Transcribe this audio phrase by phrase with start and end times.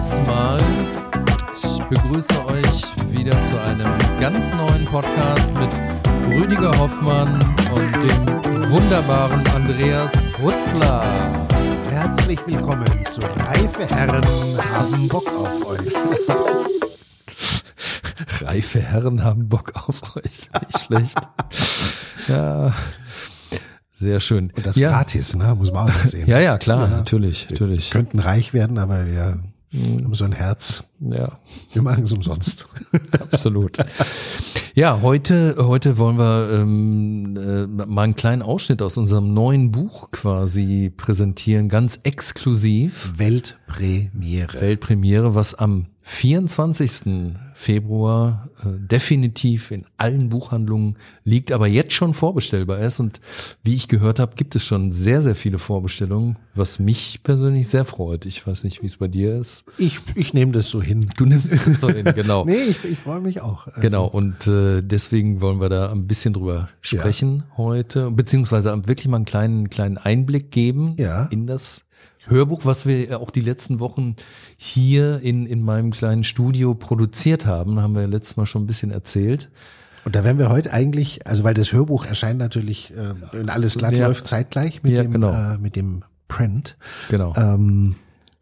[0.00, 0.58] erstmal,
[1.62, 3.86] ich begrüße euch wieder zu einem
[4.18, 10.10] ganz neuen Podcast mit Rüdiger Hoffmann und dem wunderbaren Andreas
[10.40, 11.04] Hutzler.
[11.90, 14.24] Herzlich willkommen zu Reife Herren
[14.72, 15.92] haben Bock auf euch.
[18.40, 20.48] Reife Herren haben Bock auf euch.
[20.62, 21.18] Nicht schlecht.
[22.26, 22.72] ja.
[23.92, 24.50] Sehr schön.
[24.56, 24.92] Und das ja.
[24.92, 25.54] gratis, ne?
[25.54, 26.26] muss man auch sehen.
[26.26, 27.92] Ja, ja, klar, natürlich, natürlich.
[27.92, 29.40] Wir könnten reich werden, aber wir
[29.72, 30.84] haben so ein Herz.
[31.00, 31.38] Ja,
[31.72, 32.68] Wir machen es umsonst.
[33.20, 33.78] absolut.
[34.74, 40.10] Ja, heute, heute wollen wir ähm, äh, mal einen kleinen Ausschnitt aus unserem neuen Buch
[40.10, 43.12] quasi präsentieren, ganz exklusiv.
[43.16, 44.60] Weltpremiere.
[44.60, 47.36] Weltpremiere, was am 24.
[47.54, 52.98] Februar äh, definitiv in allen Buchhandlungen liegt, aber jetzt schon vorbestellbar ist.
[53.00, 53.20] Und
[53.62, 57.84] wie ich gehört habe, gibt es schon sehr, sehr viele Vorbestellungen, was mich persönlich sehr
[57.84, 58.26] freut.
[58.26, 59.64] Ich weiß nicht, wie es bei dir ist.
[59.78, 61.06] Ich, ich nehme das so hin.
[61.16, 62.44] Du nimmst es so hin, genau.
[62.50, 63.66] Nee, ich, ich freue mich auch.
[63.68, 69.06] Also, Genau, und äh, deswegen wollen wir da ein bisschen drüber sprechen heute, beziehungsweise wirklich
[69.06, 71.26] mal einen kleinen, kleinen Einblick geben Ja.
[71.30, 71.84] in das
[72.30, 74.16] Hörbuch, was wir auch die letzten Wochen
[74.56, 78.66] hier in, in meinem kleinen Studio produziert haben, haben wir ja letztes Mal schon ein
[78.66, 79.50] bisschen erzählt.
[80.04, 83.76] Und da werden wir heute eigentlich, also weil das Hörbuch erscheint natürlich, äh, wenn alles
[83.76, 84.06] glatt Ja.
[84.06, 85.32] läuft, zeitgleich mit Ja, dem, genau.
[85.32, 86.76] äh, mit dem Print.
[87.10, 87.34] Genau.
[87.36, 87.96] Ähm,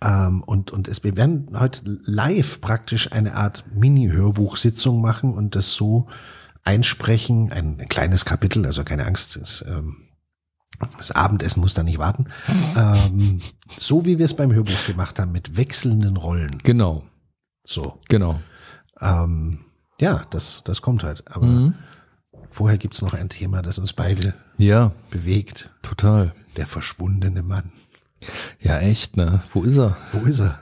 [0.04, 5.74] ähm, und, und es, wir werden heute live praktisch eine Art Mini-Hörbuchsitzung machen und das
[5.74, 6.06] so
[6.62, 9.96] einsprechen, ein, ein kleines Kapitel, also keine Angst, es, ähm,
[10.96, 12.26] das Abendessen muss da nicht warten.
[12.76, 13.40] Ähm,
[13.78, 16.58] so wie wir es beim Hörbuch gemacht haben, mit wechselnden Rollen.
[16.62, 17.02] Genau,
[17.64, 17.98] So.
[18.08, 18.40] genau.
[19.00, 19.60] Ähm,
[20.00, 21.24] ja, das, das kommt halt.
[21.28, 21.74] Aber Mhm.
[22.50, 25.70] vorher gibt's noch ein Thema, das uns beide Ja, bewegt.
[25.82, 26.34] total.
[26.56, 27.72] Der verschwundene Mann.
[28.60, 29.42] Ja, echt, ne?
[29.52, 29.96] Wo ist er?
[30.12, 30.58] Wo ist er?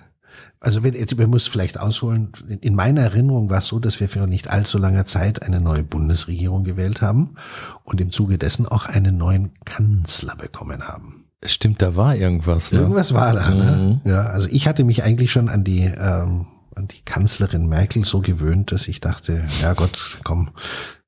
[0.67, 4.09] Also wenn, wir muss vielleicht ausholen, in- in meiner Erinnerung war es so, dass wir
[4.09, 7.37] für nicht allzu langer Zeit eine neue Bundesregierung gewählt haben
[7.85, 11.27] und im Zuge dessen auch einen neuen Kanzler bekommen haben.
[11.45, 12.81] Stimmt, da war irgendwas, ne?
[12.81, 14.01] Irgendwas war da, ne?
[14.05, 18.21] Ja, also ich hatte mich eigentlich schon an die, ähm, an die Kanzlerin Merkel so
[18.21, 20.51] gewöhnt, dass ich dachte, ja Gott, komm,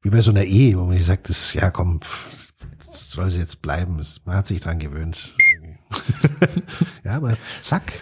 [0.02, 1.98] wie bei so einer Ehe, wo man sagt, das, ja komm,
[2.86, 5.34] das soll sie jetzt bleiben, man hat sich dran gewöhnt.
[7.04, 7.92] ja, aber zack,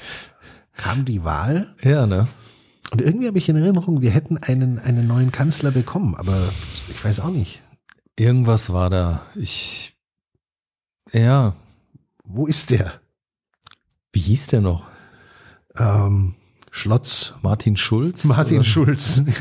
[0.76, 2.28] kam die Wahl Ja, ne?
[2.90, 6.50] und irgendwie habe ich in Erinnerung, wir hätten einen, einen neuen Kanzler bekommen, aber
[6.88, 7.62] ich weiß auch nicht.
[8.18, 9.22] Irgendwas war da.
[9.34, 9.94] Ich,
[11.12, 11.54] ja,
[12.24, 13.00] Wo ist der?
[14.12, 14.86] wie hieß der noch?
[15.76, 16.34] Ähm,
[16.70, 17.34] Schlotz.
[17.42, 18.24] Martin Schulz?
[18.24, 18.64] Martin Oder?
[18.64, 19.22] Schulz.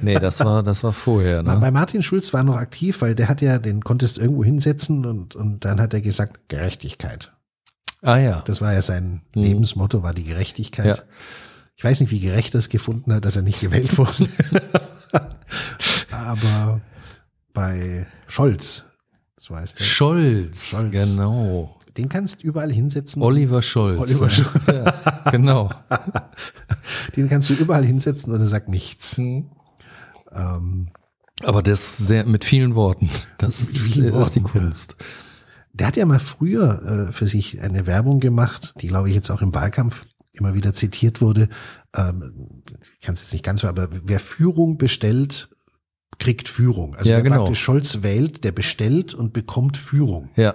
[0.00, 1.54] Nee, das war, das war vorher, ne?
[1.60, 5.36] Bei Martin Schulz war noch aktiv, weil der hat ja, den konntest irgendwo hinsetzen und,
[5.36, 7.34] und dann hat er gesagt, Gerechtigkeit.
[8.02, 8.42] Ah ja.
[8.46, 9.42] Das war ja sein Mhm.
[9.42, 10.98] Lebensmotto, war die Gerechtigkeit.
[10.98, 11.04] Ja.
[11.76, 14.28] Ich weiß nicht, wie gerecht er es gefunden hat, dass er nicht gewählt wurde.
[16.10, 16.80] Aber
[17.52, 18.86] bei Scholz,
[19.38, 20.90] so heißt er, Scholz, Scholz.
[20.92, 21.76] genau.
[21.96, 23.22] den kannst du überall hinsetzen.
[23.22, 23.98] Oliver Scholz.
[24.00, 24.28] Oliver
[24.68, 24.84] ja.
[25.24, 25.70] Ja, genau.
[27.16, 29.18] Den kannst du überall hinsetzen und er sagt nichts.
[29.18, 29.50] Mhm.
[30.30, 30.88] Ähm,
[31.44, 33.10] Aber das sehr mit vielen Worten.
[33.38, 34.96] Das vielen ist, ist die Worten, ja.
[35.74, 39.30] Der hat ja mal früher äh, für sich eine Werbung gemacht, die glaube ich jetzt
[39.30, 41.48] auch im Wahlkampf immer wieder zitiert wurde.
[41.94, 42.62] Ähm,
[42.98, 45.50] ich kann es jetzt nicht ganz, aber wer Führung bestellt,
[46.18, 46.94] kriegt Führung.
[46.94, 47.36] Also Ja, wer genau.
[47.38, 50.30] praktisch Scholz wählt, der bestellt und bekommt Führung.
[50.36, 50.54] Ja.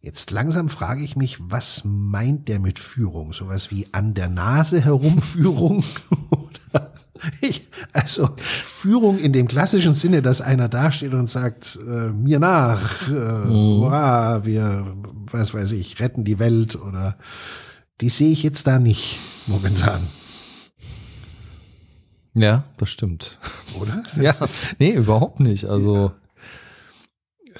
[0.00, 3.32] Jetzt langsam frage ich mich, was meint der mit Führung?
[3.32, 5.84] Sowas wie an der Nase herumführung?
[6.30, 6.94] Oder
[7.42, 13.08] ich, also Führung in dem klassischen Sinne, dass einer dasteht und sagt, äh, mir nach,
[13.08, 13.12] äh,
[13.48, 14.94] hurra, wir,
[15.30, 17.16] was weiß ich, retten die Welt oder
[18.00, 20.08] die sehe ich jetzt da nicht momentan,
[22.34, 23.38] Ja, das stimmt.
[23.80, 24.02] oder?
[24.16, 25.64] Ja, Das ist- nee, überhaupt nicht.
[25.64, 26.12] Also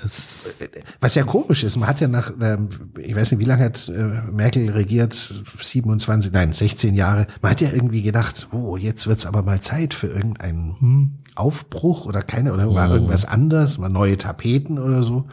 [0.04, 0.58] es,
[1.00, 3.88] Was ja komisch ist, man hat ja nach, ähm, ich weiß nicht, wie lange hat
[3.88, 5.14] äh, Merkel regiert,
[5.60, 9.94] 27, nein, 16 Jahre, man hat ja irgendwie gedacht, oh, jetzt wird's aber mal Zeit
[9.94, 15.26] für irgendeinen hm, Aufbruch oder keine, oder war irgendwas anders, mal neue Tapeten oder so.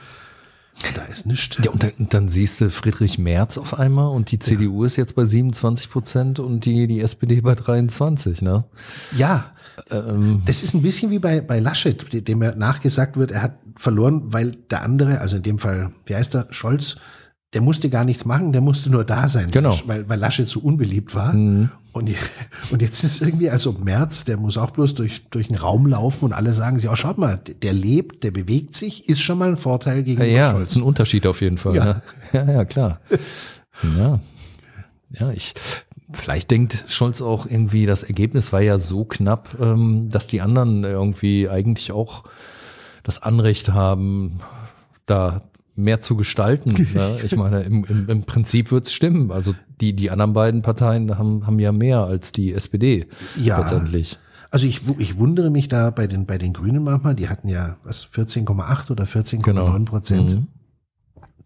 [0.95, 1.57] Da ist nichts.
[1.63, 5.15] ja, und dann, dann siehst du Friedrich Merz auf einmal und die CDU ist jetzt
[5.15, 8.63] bei 27 Prozent und die, die SPD bei 23, ne?
[9.15, 9.51] Ja,
[9.91, 13.43] Ähm, das ist ein bisschen wie bei, bei Laschet, de- dem er nachgesagt wird, er
[13.43, 16.97] hat verloren, weil der andere, also in dem Fall, wie heißt er, Scholz,
[17.53, 19.49] der musste gar nichts machen, der musste nur da sein.
[19.51, 19.77] Genau.
[19.85, 21.33] Weil, weil Laschet so unbeliebt war.
[21.33, 21.69] Mhm.
[21.93, 22.11] Und,
[22.71, 25.55] und jetzt ist es irgendwie, als ob Merz, der muss auch bloß durch, durch den
[25.55, 29.21] Raum laufen und alle sagen sich, oh, schaut mal, der lebt, der bewegt sich, ist
[29.21, 30.71] schon mal ein Vorteil Ja, gegenüber ja, Scholz.
[30.71, 31.75] ist ein Unterschied auf jeden Fall.
[31.75, 31.85] Ja.
[31.85, 32.99] Ja, ja, ja klar.
[33.97, 34.19] Ja,
[35.11, 35.53] ja, ich
[36.13, 40.85] Vielleicht denkt Scholz auch irgendwie, das Ergebnis war ja so knapp, ähm, dass die anderen
[40.85, 42.23] irgendwie eigentlich auch
[43.03, 44.39] das Anrecht haben,
[45.05, 45.41] da
[45.77, 46.69] mehr zu gestalten.
[46.93, 47.17] ne?
[47.23, 49.31] Ich meine, im, im, im Prinzip wird's stimmen.
[49.31, 53.59] Also die, die anderen beiden Parteien haben, haben ja mehr als die SPD Ja.
[53.59, 54.19] letztendlich.
[54.49, 57.77] Also ich, ich wundere mich da bei den, bei den Grünen manchmal, die hatten ja
[57.83, 59.79] was 14,8 oder 14,9 Genau.
[59.85, 60.35] Prozent.
[60.35, 60.47] Mhm.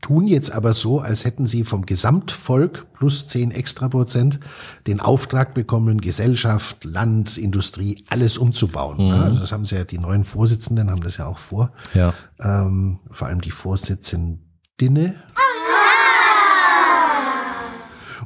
[0.01, 4.39] Tun jetzt aber so, als hätten sie vom Gesamtvolk plus 10 extra Prozent
[4.88, 8.98] den Auftrag bekommen, Gesellschaft, Land, Industrie, alles umzubauen.
[9.06, 9.12] Mhm.
[9.12, 11.71] Also das haben sie ja, die neuen Vorsitzenden haben das ja auch vor.
[11.94, 12.13] Ja.
[12.39, 15.15] Ähm, vor allem die Vorsitzendinne.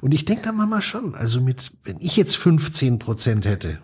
[0.01, 3.79] Und ich denke da manchmal schon, also mit, wenn ich jetzt 15 Prozent hätte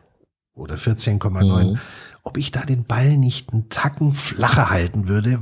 [0.54, 1.80] oder 14,9, Mhm.
[2.24, 5.40] Ob ich da den Ball nicht einen Tacken flacher halten würde,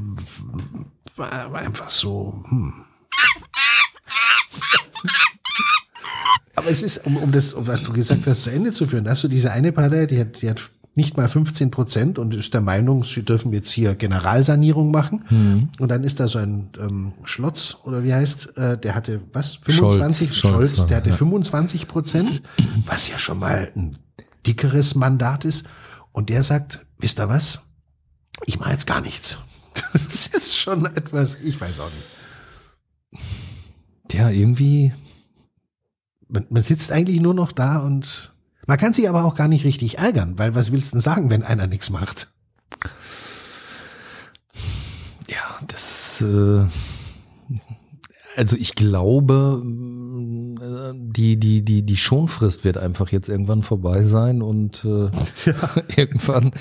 [1.16, 2.86] war, einfach so, hm.
[6.56, 9.08] Aber es ist, um, um das, um was du gesagt hast, zu Ende zu führen,
[9.08, 12.54] hast du diese eine Partei, die hat, die hat nicht mal 15 Prozent und ist
[12.54, 15.70] der Meinung, sie dürfen jetzt hier Generalsanierung machen.
[15.80, 19.56] Und dann ist da so ein ähm, Schlotz, oder wie heißt, äh, der hatte was?
[19.56, 20.36] 25?
[20.36, 21.16] Scholz, Scholz, Scholz, der hatte ja.
[21.16, 22.42] 25 Prozent,
[22.86, 23.92] was ja schon mal ein
[24.46, 25.66] dickeres Mandat ist.
[26.12, 27.62] Und der sagt, wisst ihr was?
[28.46, 29.40] Ich mache jetzt gar nichts.
[29.94, 33.24] Das ist schon etwas, ich weiß auch nicht.
[34.12, 34.92] Ja, irgendwie,
[36.28, 38.34] Man, man sitzt eigentlich nur noch da und
[38.68, 41.30] man kann sich aber auch gar nicht richtig ärgern, weil was willst du denn sagen,
[41.30, 42.32] wenn einer nichts macht?
[45.28, 46.66] ja, das, äh,
[48.36, 49.62] also ich glaube,
[50.94, 55.10] die, die, die, die Schonfrist wird einfach jetzt irgendwann vorbei sein und äh,
[55.96, 56.52] irgendwann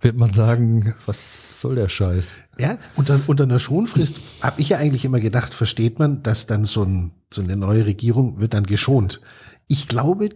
[0.00, 2.34] wird man sagen, was soll der Scheiß?
[2.58, 6.64] Ja, unter, unter einer Schonfrist habe ich ja eigentlich immer gedacht, versteht man, dass dann
[6.64, 9.20] so, ein, so eine neue Regierung wird dann geschont.
[9.68, 10.30] Ich glaube,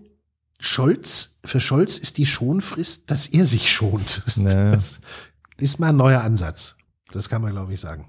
[0.59, 4.23] Scholz, für Scholz ist die Schonfrist, dass er sich schont.
[4.37, 4.73] Naja.
[4.73, 5.01] Das
[5.59, 6.77] ist mal ein neuer Ansatz.
[7.13, 8.09] Das kann man, glaube ich, sagen.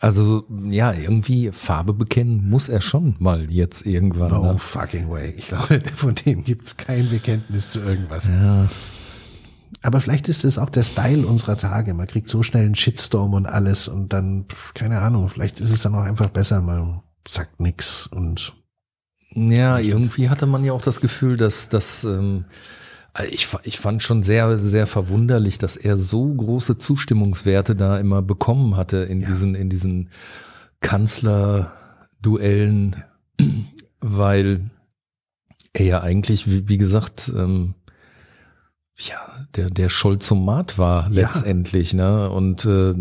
[0.00, 4.30] Also ja, irgendwie Farbe bekennen muss er schon mal jetzt irgendwann.
[4.30, 4.58] No ne?
[4.58, 5.34] fucking way.
[5.36, 8.26] Ich glaube, von dem gibt's kein Bekenntnis zu irgendwas.
[8.26, 8.70] Ja,
[9.82, 11.92] Aber vielleicht ist es auch der Style unserer Tage.
[11.92, 15.82] Man kriegt so schnell einen Shitstorm und alles und dann, keine Ahnung, vielleicht ist es
[15.82, 18.54] dann auch einfach besser, man sagt nix und
[19.34, 22.46] Ja, irgendwie hatte man ja auch das Gefühl, dass das ähm,
[23.30, 28.22] ich, fa- ich fand schon sehr, sehr verwunderlich, dass er so große Zustimmungswerte da immer
[28.22, 30.10] bekommen hatte in diesen, in diesen
[30.80, 32.96] Kanzlerduellen,
[34.00, 34.70] weil
[35.72, 37.74] er ja eigentlich, wie, wie gesagt, ähm,
[38.96, 41.22] ja, der, der Scholzomat war Ja.
[41.22, 42.28] letztendlich, ne?
[42.30, 42.94] Und äh,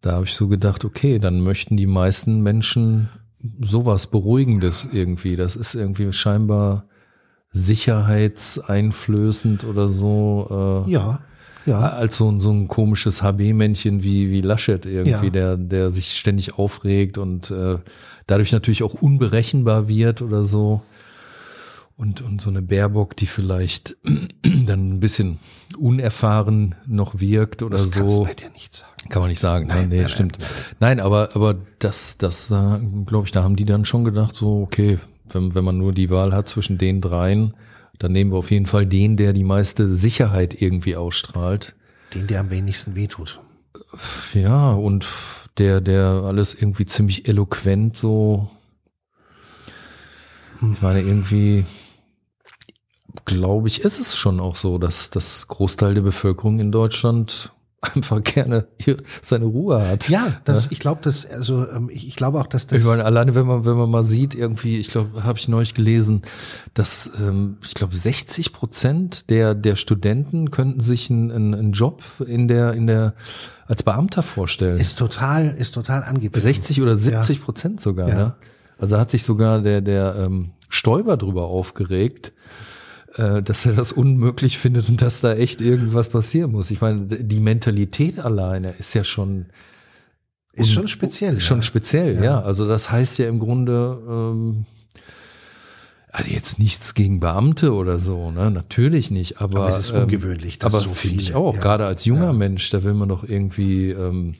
[0.00, 3.08] da habe ich so gedacht, okay, dann möchten die meisten Menschen
[3.60, 5.36] sowas Beruhigendes irgendwie.
[5.36, 6.86] Das ist irgendwie scheinbar
[7.56, 10.84] sicherheitseinflößend oder so.
[10.86, 11.20] Äh, ja,
[11.66, 11.80] ja.
[11.80, 15.30] Als so, ein- so ein komisches HB-Männchen wie, wie Laschet irgendwie, Ja.
[15.30, 17.78] der, der sich ständig aufregt und äh,
[18.26, 20.82] dadurch natürlich auch unberechenbar wird oder so.
[21.98, 23.96] Und, und so eine Baerbock, die vielleicht
[24.42, 25.38] dann ein bisschen
[25.78, 28.24] unerfahren noch wirkt oder das kannst du so.
[28.24, 28.92] bei dir nicht sagen.
[29.08, 29.66] Kann man nicht sagen.
[29.66, 30.36] Nein, Nein, nee, nein, stimmt.
[30.78, 34.60] Nein, aber, aber das, das, äh, glaube ich, da haben die dann schon gedacht, so,
[34.62, 34.98] okay,
[35.30, 37.54] wenn, wenn man nur die Wahl hat zwischen den dreien,
[37.98, 41.74] dann nehmen wir auf jeden Fall den, der die meiste Sicherheit irgendwie ausstrahlt.
[42.14, 43.40] Den, der am wenigsten wehtut.
[44.34, 45.06] Ja, und
[45.58, 48.50] der, der alles irgendwie ziemlich eloquent so,
[50.60, 51.64] ich meine, irgendwie,
[53.24, 57.52] glaube ich, ist es schon auch so, dass das Großteil der Bevölkerung in Deutschland
[57.94, 60.08] einfach gerne hier seine Ruhe hat.
[60.08, 62.80] Ja, das, ich glaube, das, also ähm, ich, ich glaube auch, dass das.
[62.80, 65.74] Ich meine, alleine wenn man, wenn man mal sieht, irgendwie, ich glaube, habe ich neulich
[65.74, 66.22] gelesen,
[66.74, 72.48] dass ähm, ich glaube 60 Prozent der der Studenten könnten sich einen, einen, Job in
[72.48, 73.14] der in der
[73.66, 74.78] als Beamter vorstellen.
[74.78, 76.42] ist total, ist total angeblich.
[76.42, 78.08] 60 oder 70 Prozent sogar.
[78.08, 78.14] Ja.
[78.14, 78.34] Ne?
[78.78, 82.32] Also hat sich sogar der der ähm, Stoiber drüber aufgeregt,
[83.16, 86.70] äh, dass er das unmöglich findet und dass da echt irgendwas passieren muss.
[86.70, 89.46] Ich meine, die Mentalität alleine ist ja schon
[90.54, 91.40] Ist schon speziell.
[91.40, 91.62] Schon ja.
[91.62, 92.40] speziell, ja.
[92.40, 94.66] Also das heißt ja im Grunde, ähm,
[96.10, 98.50] also jetzt nichts gegen Beamte oder so, ne?
[98.50, 99.40] Natürlich nicht.
[99.42, 101.54] Aber, Aber es ist ähm, ungewöhnlich, dass aber so finde ich auch.
[101.54, 101.60] ja.
[101.60, 102.32] Gerade als junger Ja.
[102.32, 104.34] Mensch, da will man doch irgendwie ähm,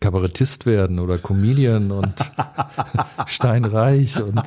[0.00, 2.14] Kabarettist werden oder Comedian und
[3.26, 4.42] steinreich und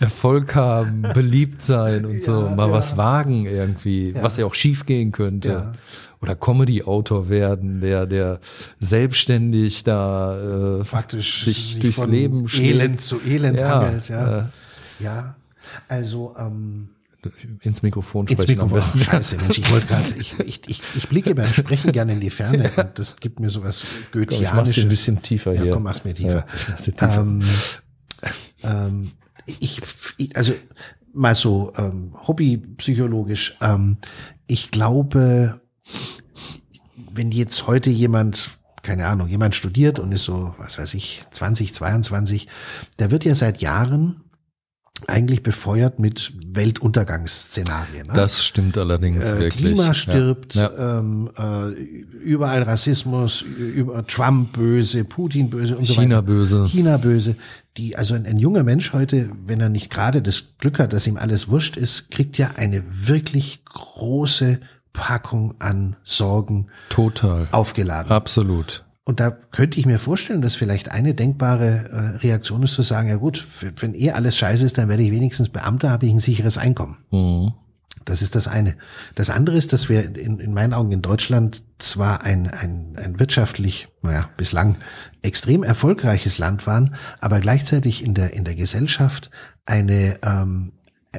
[0.00, 2.72] Erfolg haben, beliebt sein und so, Ja, mal ja.
[2.74, 4.22] was wagen irgendwie, Ja.
[4.22, 5.72] was ja auch schief gehen könnte.
[6.20, 8.40] Oder Comedy-Autor werden, der, der
[8.80, 12.74] selbstständig da äh, Praktisch sich durchs Leben schlägt.
[12.74, 14.48] Elend zu Elend Ja, hangelt, ja.
[14.98, 15.36] Ja.
[15.86, 16.88] Also ähm,
[17.62, 18.98] ins Mikrofon ins sprechen am Mikrofon.
[18.98, 19.10] besten.
[19.10, 22.30] Scheiße, Mensch, ich wollte gerade, ich, ich, ich, ich blicke beim Sprechen gerne in die
[22.30, 24.84] Ferne und das gibt mir sowas Komm, ich mach's Goetheanisches.
[24.84, 25.72] ein bisschen tiefer ja, hier.
[25.72, 26.46] komm, mach's mir tiefer.
[26.68, 27.20] Ja, tiefer.
[27.20, 27.42] Ähm,
[28.62, 29.12] ähm,
[29.46, 29.80] ich,
[30.34, 30.52] also
[31.12, 33.96] mal so ähm, hobbypsychologisch, ähm,
[34.46, 35.60] ich glaube,
[37.12, 38.50] wenn jetzt heute jemand,
[38.82, 42.48] keine Ahnung, jemand studiert und ist so, was weiß ich, 20, 22,
[42.98, 44.22] der wird ja seit Jahren
[45.06, 48.08] eigentlich befeuert mit Weltuntergangsszenarien.
[48.08, 48.12] Ne?
[48.14, 49.74] Das stimmt allerdings äh, wirklich.
[49.74, 50.70] Klima stirbt, Ja.
[50.76, 50.98] Ja.
[50.98, 51.70] Ähm, äh,
[52.18, 56.02] überall Rassismus, über Trump böse, Putin böse und so weiter.
[56.02, 56.66] China böse.
[56.66, 57.36] China böse.
[57.76, 61.06] Die, also ein, ein junger Mensch heute, wenn er nicht gerade das Glück hat, dass
[61.06, 64.58] ihm alles wurscht ist, kriegt ja eine wirklich große
[64.92, 67.48] Packung an Sorgen Total.
[67.52, 68.10] aufgeladen.
[68.10, 68.84] Absolut.
[69.08, 73.08] Und da könnte ich mir vorstellen, dass vielleicht eine denkbare äh, Reaktion ist zu sagen,
[73.08, 73.48] ja gut,
[73.80, 76.98] wenn eh alles scheiße ist, dann werde ich wenigstens Beamter, habe ich ein sicheres Einkommen.
[77.10, 77.54] Mhm.
[78.04, 78.76] Das ist das eine.
[79.14, 83.18] Das andere ist, dass wir in, in meinen Augen in Deutschland zwar ein, ein, ein
[83.18, 84.76] wirtschaftlich, naja, bislang
[85.22, 89.30] extrem erfolgreiches Land waren, aber gleichzeitig in der, in der Gesellschaft
[89.64, 90.72] eine, ähm,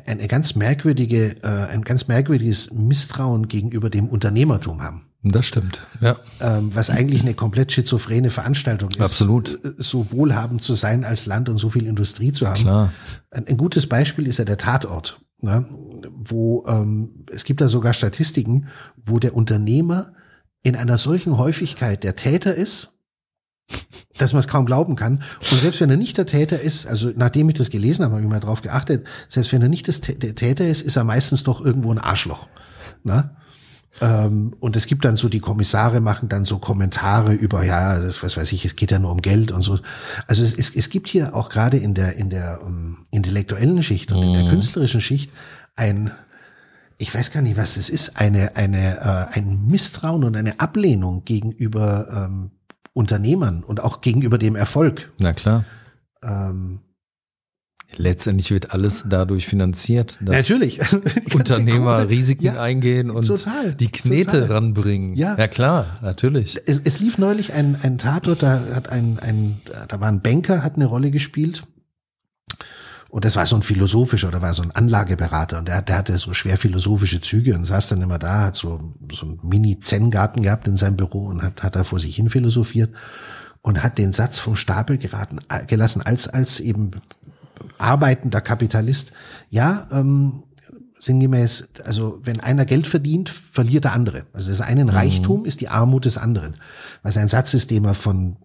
[0.06, 5.09] eine ganz merkwürdige, äh, ein ganz merkwürdiges Misstrauen gegenüber dem Unternehmertum haben.
[5.22, 5.86] Das stimmt.
[6.00, 6.16] Ja.
[6.40, 9.02] Ähm, was eigentlich eine komplett schizophrene Veranstaltung ist.
[9.02, 9.64] Absolut.
[9.66, 12.62] äh, So wohlhabend zu sein als Land und so viel Industrie zu haben.
[12.62, 12.94] Klar.
[13.32, 15.66] Ein, ein gutes Beispiel ist ja der Tatort, ne?
[16.18, 20.14] wo ähm, es gibt da sogar Statistiken, wo der Unternehmer
[20.64, 22.98] in einer solchen Häufigkeit der Täter ist,
[24.18, 25.22] dass man es kaum glauben kann.
[25.52, 28.24] Und selbst wenn er nicht der Täter ist, also nachdem ich das gelesen habe, habe
[28.24, 31.64] ich mal drauf geachtet, selbst wenn er nicht der Täter ist, ist er meistens doch
[31.64, 32.48] irgendwo ein Arschloch.
[33.04, 33.36] Ne?
[34.02, 38.24] Ähm, und es gibt dann so, die Kommissare machen dann so Kommentare über, ja, das,
[38.24, 39.80] was weiß ich, es geht ja nur um Geld und so.
[40.28, 44.12] Also es, es, es gibt hier auch gerade in der, in der um, intellektuellen Schicht
[44.12, 45.32] und in der künstlerischen Schicht
[45.76, 46.12] ein,
[46.98, 51.26] ich weiß gar nicht, was das ist, eine, eine, äh, ein Misstrauen und eine Ablehnung
[51.26, 52.52] gegenüber ähm,
[52.94, 55.12] Unternehmern und auch gegenüber dem Erfolg.
[55.20, 55.66] Na klar.
[56.22, 56.80] Ähm,
[57.98, 60.80] Letztendlich wird alles dadurch finanziert, dass natürlich.
[61.34, 62.08] Unternehmer.
[62.08, 64.52] Risiken Ja, eingehen und total, die Knete total.
[64.52, 65.16] ranbringen.
[65.16, 65.36] Ja.
[65.38, 66.60] ja klar, natürlich.
[66.66, 70.64] Es, es lief neulich ein, ein Tatort, da hat ein, ein, da war ein Banker,
[70.64, 71.64] hat eine Rolle gespielt.
[73.10, 76.16] Und das war so ein philosophischer, oder war so ein Anlageberater und der, der hatte
[76.20, 80.68] so schwer philosophische Züge und saß dann immer da, hat so, so einen Mini-Zen-Garten gehabt
[80.68, 82.94] in seinem Büro und hat, hat da vor sich hin philosophiert
[83.64, 86.92] und hat den Satz vom Stapel geraten, gelassen, als, als eben
[87.80, 89.12] arbeitender Kapitalist.
[89.50, 90.44] Ja, ähm,
[91.00, 94.26] sinngemäß, also wenn einer Geld verdient, verliert der andere.
[94.34, 96.56] Also das einen Reichtum ist die Armut des anderen.
[97.04, 98.36] Was ein Satz ist, den man von,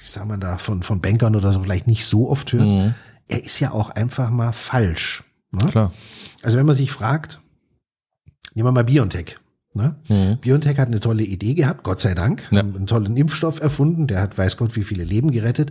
[0.00, 2.94] wie sagt man da, von, von Bankern oder so vielleicht nicht so oft hört.
[3.26, 5.24] Er ist ja auch einfach mal falsch.
[5.50, 5.66] Ne?
[5.70, 5.92] Klar.
[6.42, 7.40] Also wenn man sich fragt,
[8.54, 9.38] nehmen wir mal Biontech.
[9.72, 9.96] Ne?
[10.08, 10.38] Mhm.
[10.42, 12.60] Biontech hat eine tolle Idee gehabt, Gott sei Dank, Ja.
[12.60, 15.70] einen tollen Impfstoff erfunden, der hat weiß Gott wie viele Leben gerettet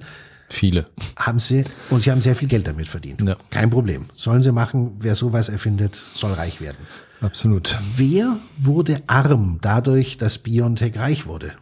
[0.53, 0.85] Viele.
[1.17, 3.21] haben sie, und sie haben sehr viel Geld damit verdient.
[3.21, 3.35] Ja.
[3.49, 4.05] Kein Problem.
[4.13, 4.97] Sollen sie machen.
[4.99, 6.77] Wer sowas erfindet, soll reich werden.
[7.21, 7.79] Absolut.
[7.95, 11.53] Wer wurde arm dadurch, dass Biontech reich wurde?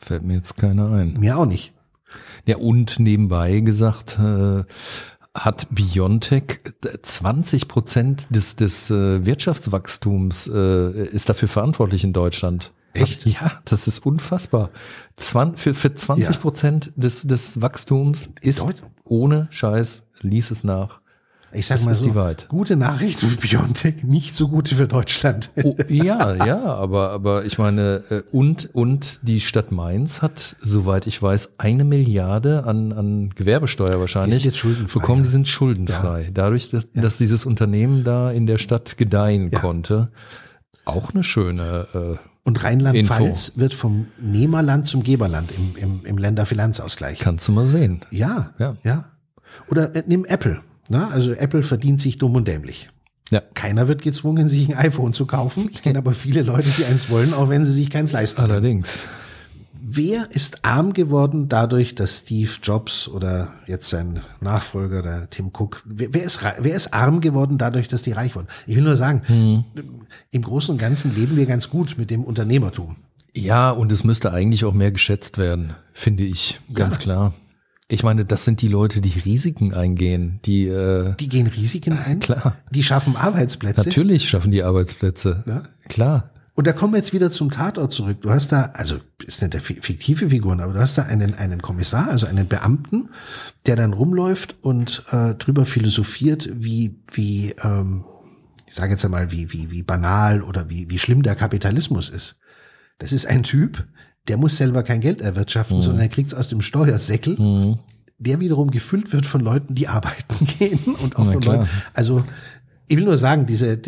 [0.00, 1.20] Fällt mir jetzt keiner ein.
[1.20, 1.74] Mir auch nicht.
[2.46, 4.64] Ja, und nebenbei gesagt, äh,
[5.34, 6.60] hat Biontech
[7.02, 12.72] 20 Prozent des, des äh, Wirtschaftswachstums äh, ist dafür verantwortlich in Deutschland.
[12.94, 13.26] Echt?
[13.26, 14.70] Ja, das ist unfassbar.
[15.16, 21.00] Zwan für, für 20 Prozent des, des Wachstums ist Deut- ohne Scheiß, lies es nach.
[21.54, 22.10] Ich sag Das mal so,
[22.48, 25.50] gute Nachricht für Biontech, nicht so gute für Deutschland.
[25.62, 31.06] Oh, ja, ja, aber, aber ich meine, äh, und, und die Stadt Mainz hat, soweit
[31.06, 34.30] ich weiß, eine Milliarde an, an Gewerbesteuer wahrscheinlich.
[34.36, 35.26] Die sind jetzt schuldenfrei, Bekommen, ja.
[35.26, 36.30] die sind schuldenfrei.
[36.32, 39.58] Dadurch, dass, dass dieses Unternehmen da in der Stadt gedeihen Ja.
[39.60, 40.10] konnte.
[40.86, 47.20] Auch eine schöne, äh, Und Rheinland-Pfalz wird vom Nehmerland zum Geberland im, im, im Länderfinanzausgleich.
[47.20, 48.00] kannst du mal sehen.
[48.10, 48.76] Ja, Ja.
[48.82, 49.04] ja.
[49.68, 50.60] Oder äh, nimm Apple.
[50.88, 52.90] Na, also Apple verdient sich dumm und dämlich.
[53.30, 53.42] Ja.
[53.54, 55.68] Keiner wird gezwungen, sich ein iPhone zu kaufen.
[55.70, 58.84] Ich kenne aber viele Leute, die eins wollen, auch wenn sie sich keins leisten können.
[59.94, 65.82] Wer ist arm geworden dadurch, dass Steve Jobs oder jetzt sein Nachfolger, der Tim Cook,
[65.84, 68.48] wer, wer, ist, wer ist arm geworden dadurch, dass die reich wurden?
[68.66, 69.64] Ich will nur sagen, Hm.
[70.30, 72.96] im Großen und Ganzen leben wir ganz gut mit dem Unternehmertum.
[73.34, 76.60] Ja, und es müsste eigentlich auch mehr geschätzt werden, finde ich.
[76.74, 77.34] Ganz klar.
[77.88, 82.20] Ich meine, das sind die Leute, die Risiken eingehen, die, äh, Die gehen Risiken ein,
[82.20, 82.56] klar.
[82.70, 83.88] die schaffen Arbeitsplätze.
[83.88, 85.42] Natürlich schaffen die Arbeitsplätze.
[85.46, 85.64] Ja.
[85.88, 86.30] Klar.
[86.54, 88.20] Und da kommen wir jetzt wieder zum Tatort zurück.
[88.20, 91.62] Du hast da, also ist nicht der fiktive Figuren, aber du hast da einen, einen
[91.62, 93.08] Kommissar, also einen Beamten,
[93.64, 98.04] der dann rumläuft und äh, drüber philosophiert, wie, wie, ähm,
[98.66, 102.38] ich sage jetzt einmal, wie, wie, wie banal oder wie, wie schlimm der Kapitalismus ist.
[102.98, 103.86] Das ist ein Typ,
[104.28, 105.82] der muss selber kein Geld erwirtschaften, mhm.
[105.82, 107.78] sondern er kriegt's aus dem Steuersäckel, mhm.
[108.18, 111.56] der wiederum gefüllt wird von Leuten, die arbeiten gehen und auch Na, von klar.
[111.56, 111.70] Leuten.
[111.94, 112.24] Also
[112.88, 113.78] ich will nur sagen, diese,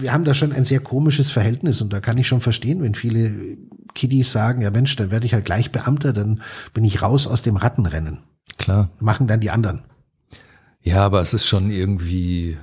[0.00, 2.94] wir haben da schon ein sehr komisches Verhältnis und da kann ich schon verstehen, wenn
[2.94, 3.56] viele
[3.94, 6.42] Kiddies sagen, ja Mensch, dann werde ich halt gleich Beamter, dann
[6.74, 8.18] bin ich raus aus dem Rattenrennen.
[8.58, 8.90] Klar.
[9.00, 9.82] Machen dann die anderen.
[10.82, 12.56] Ja, aber es ist schon irgendwie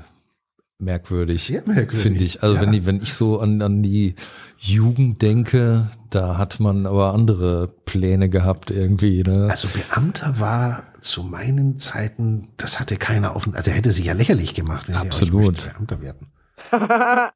[0.80, 2.02] merkwürdig, Sehr merkwürdig.
[2.02, 2.44] finde ich.
[2.44, 2.62] Also ja.
[2.62, 4.16] wenn, ich, wenn ich so an, an die
[4.58, 9.24] Jugend denke, da hat man aber andere Pläne gehabt irgendwie.
[9.24, 9.48] Ne?
[9.50, 14.14] Also Beamter war zu meinen Zeiten, das hatte keiner offen, also er hätte sich ja
[14.14, 14.90] lächerlich gemacht.
[14.90, 15.64] Absolut.
[15.74, 16.28] Beamter werden.
[16.72, 17.30] Oh,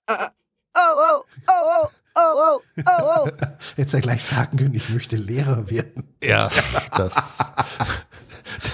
[0.76, 1.52] oh, oh,
[1.84, 1.88] oh.
[2.14, 3.30] Oh, oh, oh, oh.
[3.78, 6.04] Jetzt er gleich sagen können, ich möchte Lehrer werden.
[6.22, 6.50] Ja,
[6.98, 7.40] das,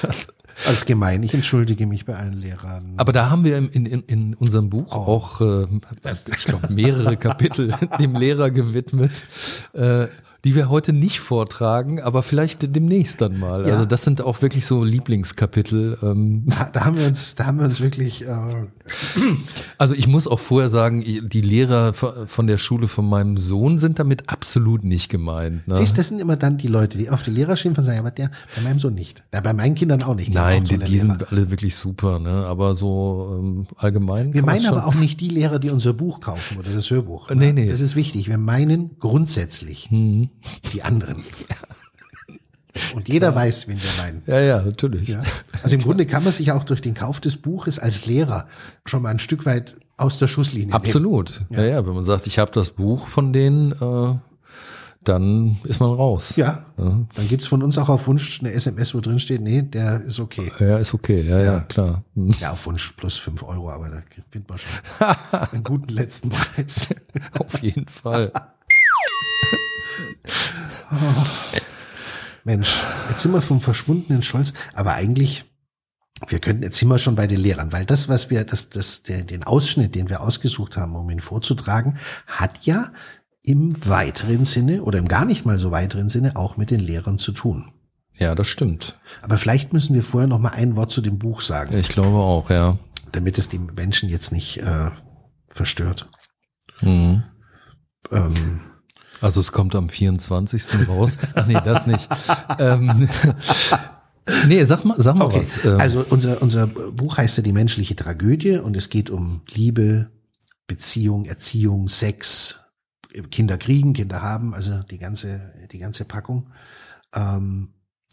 [0.02, 0.28] das
[0.66, 1.24] als gemein.
[1.24, 2.94] Ich entschuldige mich bei allen Lehrern.
[2.98, 4.96] Aber da haben wir in, in, in unserem Buch oh.
[4.96, 5.68] auch, äh,
[6.36, 9.12] ich glaube, mehrere Kapitel dem Lehrer gewidmet.
[9.74, 10.08] Äh,
[10.48, 13.68] die wir heute nicht vortragen, aber vielleicht demnächst dann mal.
[13.68, 13.74] Ja.
[13.74, 15.98] Also das sind auch wirklich so Lieblingskapitel.
[16.02, 16.44] Ähm.
[16.46, 18.26] Da, da, haben wir uns, da haben wir uns wirklich.
[18.26, 18.38] Äh
[19.78, 24.00] also ich muss auch vorher sagen, die Lehrer von der Schule von meinem Sohn sind
[24.00, 25.68] damit absolut nicht gemeint.
[25.68, 25.76] Ne?
[25.76, 28.12] Siehst, das sind immer dann die Leute, die auf die Lehrer schimpfen und sagen, aber
[28.12, 29.26] der bei meinem Sohn nicht.
[29.34, 30.30] Ja, bei meinen Kindern auch nicht.
[30.30, 32.46] Die Nein, die, die sind alle wirklich super, ne?
[32.48, 34.34] Aber so ähm, allgemein.
[34.34, 37.30] Wir meinen aber auch nicht die Lehrer, die unser Buch kaufen oder das Hörbuch.
[37.32, 37.54] Nee, ne?
[37.54, 37.70] nee.
[37.70, 38.30] Das ist wichtig.
[38.30, 39.92] Wir meinen grundsätzlich.
[39.92, 40.30] Mhm
[40.74, 41.24] die anderen.
[42.96, 43.36] Und jeder ja.
[43.36, 44.22] weiß, wen wir meinen.
[44.26, 45.10] Ja, ja, natürlich.
[45.10, 45.24] Ja.
[45.64, 48.48] Also im Grunde kann man sich auch durch den Kauf des Buches als Lehrer
[48.86, 51.42] schon mal ein Stück weit aus der Schusslinie Absolut.
[51.50, 51.64] nehmen.
[51.64, 54.16] Ja, ja, wenn man sagt, ich habe das Buch von denen, äh,
[55.04, 56.36] dann ist man raus.
[56.36, 56.66] Ja.
[56.78, 57.06] ja.
[57.16, 60.20] Dann gibt's von uns auch auf Wunsch eine SMS, wo drin steht, nee, der ist
[60.20, 60.52] okay.
[60.60, 62.04] Ja, ist okay, ja, ja, ja klar.
[62.16, 62.36] Hm.
[62.40, 64.72] Ja, auf Wunsch plus fünf Euro, aber da findet man schon
[65.52, 66.90] einen guten letzten Preis.
[67.40, 68.32] auf jeden Fall.
[70.92, 71.26] Oh.
[72.44, 75.44] Mensch, jetzt sind wir vom verschwundenen Scholz, aber eigentlich,
[76.28, 79.04] wir könnten, jetzt sind wir schon bei den Lehrern, weil das, was wir, das, das,
[79.04, 82.92] der, den Ausschnitt, den wir ausgesucht haben, um ihn vorzutragen, hat ja
[83.44, 87.18] im weiteren Sinne oder im gar nicht mal so weiteren Sinne auch mit den Lehrern
[87.18, 87.72] zu tun.
[88.14, 88.98] Ja, das stimmt.
[89.22, 91.78] Aber vielleicht müssen wir vorher noch mal ein Wort zu dem Buch sagen.
[91.78, 92.78] Ich glaube auch, ja.
[93.12, 94.90] Damit es die Menschen jetzt nicht äh,
[95.50, 96.10] verstört.
[96.82, 97.24] Mhm.
[98.12, 98.62] Ähm,
[99.22, 100.88] also es kommt am 24.
[100.88, 101.18] raus.
[101.36, 102.10] Ach nee, das nicht.
[102.60, 103.10] ähm,
[104.48, 105.40] nee, sag mal, sag mal okay.
[105.40, 105.66] was.
[105.66, 105.80] Ähm.
[105.80, 110.10] Also unser, unser Buch heißt ja die menschliche Tragödie und es geht um Liebe,
[110.68, 112.66] Beziehung, Erziehung, Sex,
[113.32, 116.48] Kinder kriegen, Kinder haben, also die ganze, die ganze Packung.
[117.14, 117.70] Ähm,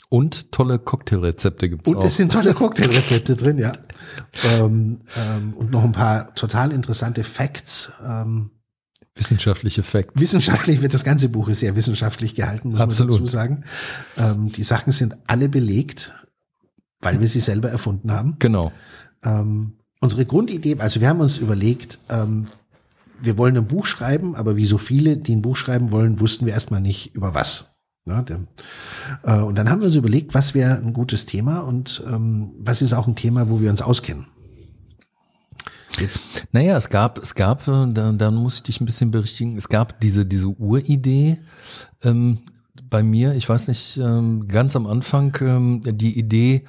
[0.09, 2.03] und tolle Cocktailrezepte gibt's und auch.
[2.03, 3.73] Und es sind tolle Cocktailrezepte drin, ja.
[4.45, 7.93] Ähm, ähm, und noch ein paar total interessante Facts.
[8.07, 8.51] Ähm,
[9.17, 10.21] Wissenschaftliche Facts.
[10.21, 13.13] Wissenschaftlich wird das ganze Buch ist sehr wissenschaftlich gehalten, muss Absolut.
[13.13, 13.65] man dazu sagen.
[14.17, 16.13] Ähm, die Sachen sind alle belegt,
[17.01, 18.37] weil wir sie selber erfunden haben.
[18.41, 18.73] Genau.
[19.23, 22.49] Ähm, unsere Grundidee, also wir haben uns überlegt, ähm,
[23.23, 26.47] wir wollen ein Buch schreiben, aber wie so viele, die ein Buch schreiben wollen, wussten
[26.47, 27.77] wir erstmal nicht über was.
[28.07, 28.41] Ja, der,
[29.23, 32.83] äh, und dann haben wir uns überlegt, was wäre ein gutes Thema und ähm, was
[32.83, 34.27] ist auch ein Thema, wo wir uns auskennen.
[36.01, 36.23] Jetzt.
[36.53, 39.69] Naja, es gab, es gab, äh, da, da muss ich dich ein bisschen berichtigen, es
[39.69, 41.39] gab diese, diese Uridee
[42.03, 42.43] ähm,
[42.91, 46.65] bei mir, ich weiß nicht, ähm, ganz am Anfang ähm, die Idee,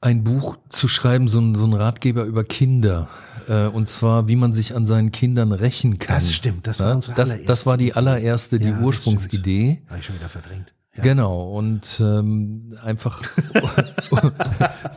[0.00, 3.08] ein Buch zu schreiben, so ein, so ein Ratgeber über Kinder.
[3.48, 6.16] Äh, und zwar, wie man sich an seinen Kindern rächen kann.
[6.16, 9.82] Das stimmt, das war unsere das, das war die allererste, die ja, Ursprungsidee.
[9.88, 10.72] Habe ich schon wieder verdrängt.
[10.98, 11.04] Ja.
[11.04, 13.22] Genau, und ähm, einfach,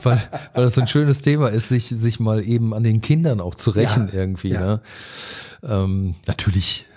[0.04, 0.22] weil,
[0.54, 3.54] weil das so ein schönes Thema ist, sich, sich mal eben an den Kindern auch
[3.54, 4.14] zu rächen ja.
[4.14, 4.50] irgendwie.
[4.50, 4.60] Ja.
[4.60, 4.82] Ne?
[5.64, 6.88] Ähm, natürlich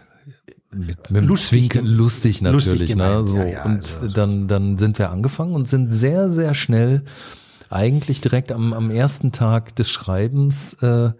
[0.73, 2.95] mit, mit lustig, Zwinken, lustig natürlich.
[2.95, 3.27] Lustig ne?
[3.27, 4.09] so, und also.
[4.09, 7.05] dann, dann sind wir angefangen und sind sehr, sehr schnell
[7.69, 11.11] eigentlich direkt am, am ersten Tag des Schreibens äh,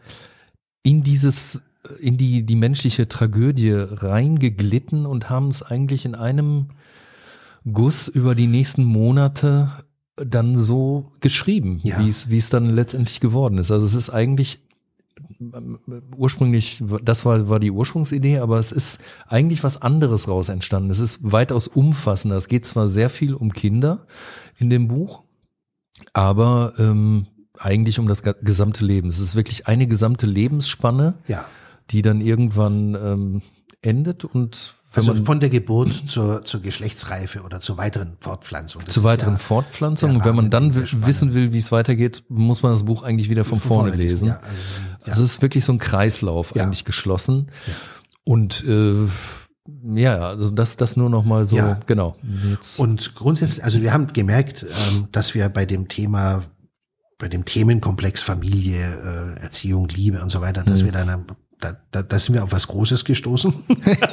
[0.83, 1.63] in dieses
[2.01, 6.69] in die, die menschliche Tragödie reingeglitten und haben es eigentlich in einem
[7.71, 9.71] Guss über die nächsten Monate
[10.17, 11.99] dann so geschrieben, ja.
[11.99, 13.71] wie es dann letztendlich geworden ist.
[13.71, 14.61] Also es ist eigentlich
[16.17, 20.91] ursprünglich, das war, war die Ursprungsidee, aber es ist eigentlich was anderes raus entstanden.
[20.91, 22.37] Es ist weitaus umfassender.
[22.37, 24.07] Es geht zwar sehr viel um Kinder
[24.59, 25.23] in dem Buch,
[26.13, 27.27] aber ähm,
[27.59, 29.09] eigentlich um das gesamte Leben.
[29.09, 31.45] Es ist wirklich eine gesamte Lebensspanne, ja.
[31.91, 33.43] die dann irgendwann ähm,
[33.83, 38.83] endet und Also von der Geburt zur, zur Geschlechtsreife oder zur weiteren Fortpflanzung.
[38.85, 40.17] Das zur weiteren ja Fortpflanzung.
[40.17, 43.45] Und wenn man dann wissen will, wie es weitergeht, muss man das Buch eigentlich wieder
[43.45, 44.29] von, vorne, lesen.
[44.29, 44.53] Ja, also,
[45.11, 46.65] Also es ist wirklich so ein Kreislauf Ja.
[46.65, 47.49] eigentlich geschlossen.
[48.25, 49.07] Und äh,
[49.95, 51.81] ja, also das, das nur noch mal so, Ja.
[51.87, 52.17] genau.
[52.51, 56.45] Jetzt, Und grundsätzlich, also wir haben gemerkt, ähm, dass wir bei dem Thema,
[57.19, 60.85] bei dem Themenkomplex Familie, äh, Erziehung, Liebe und so weiter, dass Mhm.
[60.87, 61.25] wir dann,
[61.65, 63.55] da, da, da sind wir auf was Großes gestoßen.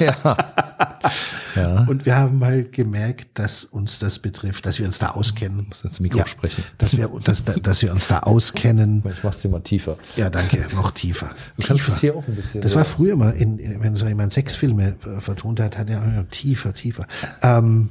[1.54, 5.66] ja, Und wir haben mal gemerkt, dass uns das betrifft, dass wir uns da auskennen.
[5.68, 6.26] muss ins Mikro Ja.
[6.26, 6.64] sprechen.
[6.78, 9.04] Dass wir, dass, dass wir uns da auskennen.
[9.06, 9.98] Ich mach's dir mal tiefer.
[10.16, 10.66] Ja, danke.
[10.74, 11.34] Noch tiefer.
[11.58, 11.92] Du kannst tiefer.
[11.92, 12.62] es hier auch ein bisschen.
[12.62, 16.24] Das war früher mal, in, wenn so jemand Sexfilme äh, vertont hat, hat er äh,
[16.30, 17.06] tiefer, tiefer.
[17.42, 17.90] Ähm,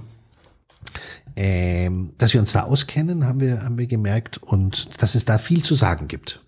[1.36, 5.38] ähm, dass wir uns da auskennen, haben wir, haben wir gemerkt und dass es da
[5.38, 6.41] viel zu sagen gibt.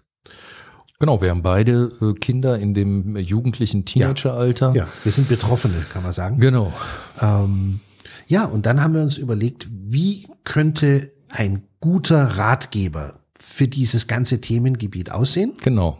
[1.00, 4.74] Genau, wir haben beide äh, Kinder in dem jugendlichen Teenageralter.
[4.76, 6.40] Ja, wir sind Betroffene, kann man sagen.
[6.40, 6.72] Genau.
[7.20, 7.80] Ähm,
[8.28, 14.40] ja, und dann haben wir uns überlegt, wie könnte ein guter Ratgeber für dieses ganze
[14.40, 15.54] Themengebiet aussehen?
[15.62, 16.00] Genau.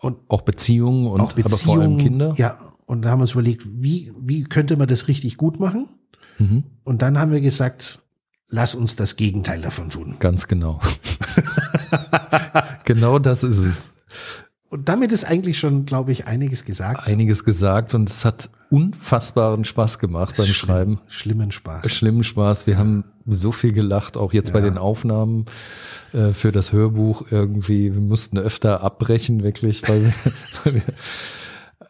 [0.00, 2.34] Und Auch Beziehungen und auch Beziehungen, aber vor allem Kinder.
[2.36, 5.88] Ja, und da haben wir uns überlegt, wie, wie könnte man das richtig gut machen?
[6.38, 6.64] Mhm.
[6.84, 8.00] Und dann haben wir gesagt,
[8.48, 10.16] lass uns das Gegenteil davon tun.
[10.20, 10.80] Ganz genau.
[12.88, 13.92] genau das ist es.
[14.70, 17.06] Und damit ist eigentlich schon, glaube ich, einiges gesagt.
[17.06, 21.00] Einiges gesagt und es hat unfassbaren Spaß gemacht beim Schlimm- Schreiben.
[21.08, 21.90] Schlimmen Spaß.
[21.90, 22.66] Schlimmen Spaß.
[22.66, 24.66] Wir haben so viel gelacht, auch jetzt bei Ja.
[24.66, 25.46] den Aufnahmen
[26.12, 27.94] äh, für das Hörbuch irgendwie.
[27.94, 30.12] Wir mussten öfter abbrechen, wirklich, weil wir,
[30.64, 30.82] weil wir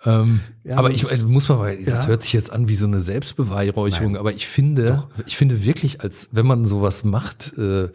[0.05, 2.09] ähm, Ja, aber ich äh, muss mal, das Ja.
[2.11, 4.21] hört sich jetzt an wie so eine Selbstbeweihräucherung, Nein.
[4.21, 7.89] aber ich finde, ich finde wirklich, als wenn man sowas macht, äh,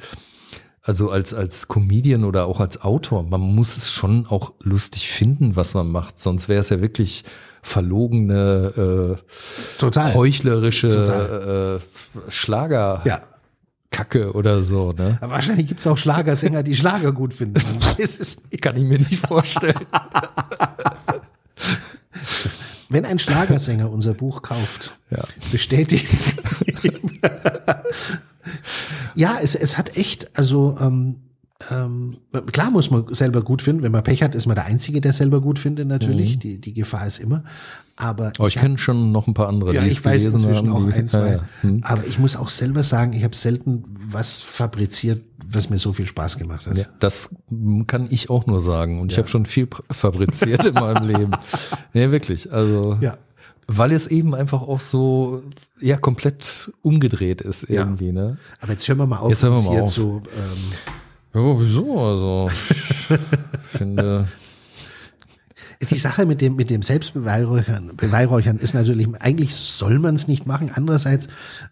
[0.84, 5.56] also als als Comedian oder auch als Autor, man muss es schon auch lustig finden,
[5.56, 7.24] was man macht, sonst wäre es ja wirklich
[7.62, 10.14] verlogene, äh, Total.
[10.14, 13.02] heuchlerische äh, Schlager.
[13.06, 13.22] Ja.
[13.90, 15.20] Kacke oder so, ne?
[15.22, 17.62] Aber wahrscheinlich gibt es auch Schlagersänger, die Schlager gut finden.
[18.62, 19.86] Kann ich mir nicht vorstellen.
[22.90, 25.24] Wenn ein Schlagersänger unser Buch kauft, Ja.
[25.52, 26.08] bestätigen.
[29.16, 31.16] ja, es, es hat echt, also ähm,
[31.72, 32.18] ähm,
[32.52, 33.84] klar muss man selber gut finden.
[33.84, 36.38] Wenn man Pech hat, ist man der Einzige, der selber gut findet, natürlich.
[36.40, 37.44] Die, die Gefahr ist immer.
[37.96, 38.32] Aber Mhm.
[38.40, 40.74] Aber ich kenne schon noch ein paar andere, ja, die ich es weiß gelesen inzwischen
[40.74, 40.90] haben.
[40.90, 41.20] auch ein, zwei.
[41.28, 41.44] Ja, ja.
[41.62, 41.82] Hm.
[41.84, 46.08] Aber ich muss auch selber sagen, ich habe selten was fabriziert, was mir so viel
[46.08, 46.78] Spaß gemacht hat.
[46.78, 47.36] Ja, das
[47.88, 49.00] kann ich auch nur sagen.
[49.00, 51.32] Und ich habe schon viel fabriziert in meinem Leben.
[51.94, 52.52] Nee, wirklich.
[52.52, 53.16] Also, Ja.
[53.68, 55.44] Weil es eben einfach auch so,
[55.80, 57.82] ja, komplett umgedreht ist Ja.
[57.82, 58.38] irgendwie, ne?
[58.62, 59.92] Aber jetzt hören wir mal auf, Jetzt hören wir mal hier auf.
[59.94, 62.00] zu ähm, Ja, wieso?
[62.00, 62.52] Also,
[63.10, 64.28] ich finde,
[65.90, 70.46] Die Sache mit dem, mit dem Selbstbeweihräuchern Beweihräuchern ist natürlich, eigentlich soll man es nicht
[70.46, 70.72] machen.
[70.74, 71.28] Andererseits,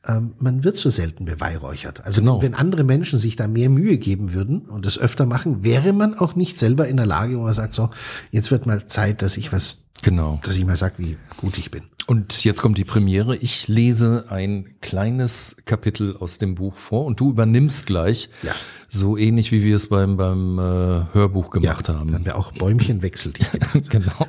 [0.05, 2.03] ähm, man wird so selten beweihräuchert.
[2.05, 2.41] Also Genau.
[2.41, 6.17] wenn andere Menschen sich da mehr Mühe geben würden und das öfter machen, wäre man
[6.17, 7.89] auch nicht selber in der Lage, wo man sagt, so,
[8.31, 10.39] jetzt wird mal Zeit, dass ich was, genau.
[10.43, 11.83] dass ich mal sag, wie gut ich bin.
[12.07, 13.37] Und jetzt kommt die Premiere.
[13.37, 18.29] Ich lese ein kleines Kapitel aus dem Buch vor und du übernimmst gleich.
[18.43, 18.53] Ja.
[18.89, 22.13] So ähnlich wie wir es beim, beim äh, Hörbuch gemacht Dann haben.
[22.13, 23.39] haben wir auch Bäumchen wechselt.
[23.89, 24.27] genau.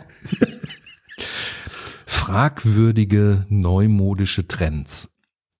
[2.07, 5.11] Fragwürdige neumodische Trends.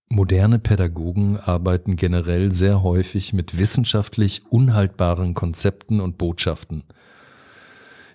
[0.09, 6.85] Moderne Pädagogen arbeiten generell sehr häufig mit wissenschaftlich unhaltbaren Konzepten und Botschaften.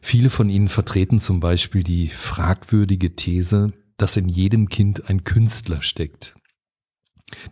[0.02, 5.82] Viele von ihnen vertreten zum Beispiel die fragwürdige These, dass in jedem Kind ein Künstler
[5.82, 6.36] steckt.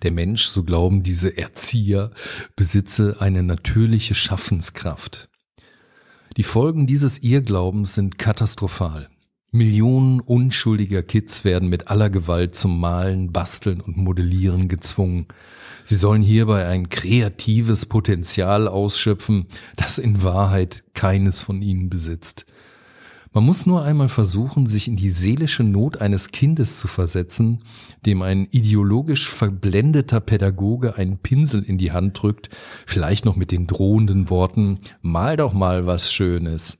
[0.04, 2.12] Der Mensch, so glauben diese Erzieher,
[2.56, 5.30] besitze eine natürliche Schaffenskraft.
[6.38, 9.10] Die Folgen dieses Irrglaubens sind katastrophal.
[9.56, 15.28] Millionen unschuldiger Kids werden mit aller Gewalt zum Malen, Basteln und Modellieren gezwungen.
[15.86, 22.46] Sie sollen hierbei ein kreatives Potenzial ausschöpfen, das in Wahrheit keines von ihnen besitzt.
[23.32, 27.62] Man muss nur einmal versuchen, sich in die seelische Not eines Kindes zu versetzen,
[28.06, 32.50] dem ein ideologisch verblendeter Pädagoge einen Pinsel in die Hand drückt,
[32.86, 36.78] vielleicht noch mit den drohenden Worten, mal doch mal was Schönes.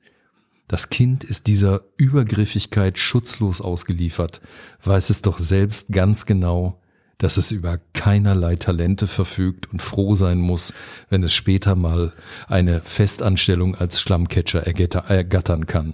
[0.68, 4.42] Das Kind ist dieser Übergriffigkeit schutzlos ausgeliefert,
[4.84, 6.82] weiß es doch selbst ganz genau,
[7.18, 10.74] dass es über keinerlei Talente verfügt und froh sein muss,
[11.10, 12.14] wenn es später mal
[12.48, 15.94] eine Festanstellung als Schlammcatcher ergatter- ergattern kann.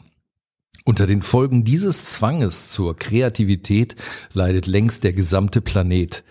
[0.84, 3.96] Unter den Folgen dieses Zwanges zur Kreativität
[4.34, 6.24] leidet längst der gesamte Planet.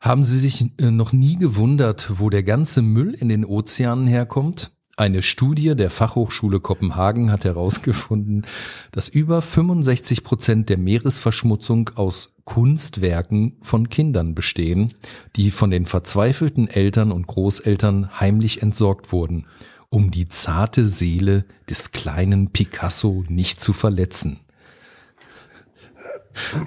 [0.00, 4.72] Haben Sie sich äh, noch nie gewundert, wo der ganze Müll in den Ozeanen herkommt?
[5.00, 8.44] Eine Studie der Fachhochschule Kopenhagen hat herausgefunden,
[8.92, 14.92] dass über 65 Prozent der Meeresverschmutzung aus Kunstwerken von Kindern bestehen,
[15.36, 19.46] die von den verzweifelten Eltern und Großeltern heimlich entsorgt wurden,
[19.88, 24.40] um die zarte Seele des kleinen Picasso nicht zu verletzen.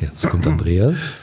[0.02, 1.17] Jetzt kommt Andreas.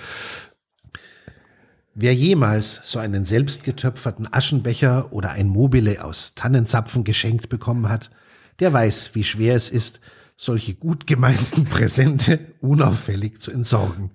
[1.94, 8.10] Wer jemals so einen selbstgetöpferten Aschenbecher oder ein Mobile aus Tannenzapfen geschenkt bekommen hat,
[8.60, 10.00] der weiß, wie schwer es ist,
[10.36, 14.12] solche gut gemeinten Präsente unauffällig zu entsorgen.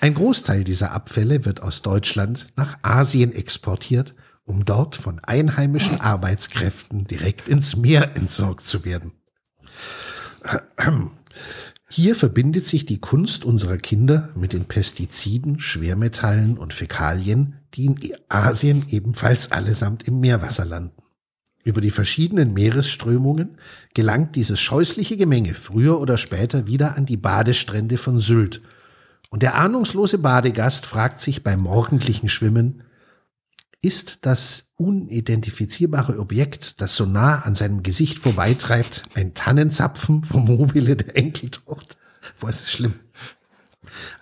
[0.00, 7.06] Ein Großteil dieser Abfälle wird aus Deutschland nach Asien exportiert, um dort von einheimischen Arbeitskräften
[7.06, 9.12] direkt ins Meer entsorgt zu werden.
[11.92, 17.98] Hier verbindet sich die Kunst unserer Kinder mit den Pestiziden, Schwermetallen und Fäkalien, die in
[18.28, 21.02] Asien ebenfalls allesamt im Meerwasser landen.
[21.64, 23.58] Über die verschiedenen Meeresströmungen
[23.92, 28.62] gelangt dieses scheußliche Gemenge früher oder später wieder an die Badestrände von Sylt.
[29.30, 32.84] Und der ahnungslose Badegast fragt sich beim morgendlichen Schwimmen,
[33.82, 40.96] ist das unidentifizierbare Objekt, das so nah an seinem Gesicht vorbeitreibt, ein Tannenzapfen vom Mobile
[40.96, 41.96] der Enkeltochter?
[42.38, 42.94] Boah, ist das schlimm.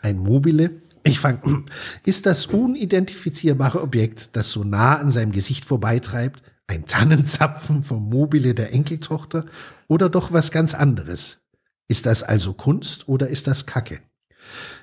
[0.01, 1.65] Ein Mobile, ich fange,
[2.05, 8.55] ist das unidentifizierbare Objekt, das so nah an seinem Gesicht vorbeitreibt, ein Tannenzapfen vom Mobile
[8.55, 9.45] der Enkeltochter
[9.89, 11.41] oder doch was ganz anderes?
[11.89, 14.01] Ist das also Kunst oder ist das Kacke?